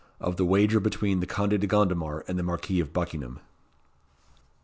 [0.19, 3.39] Of the Wager between the Conde de Gondomar and the Marquis of Buckingham.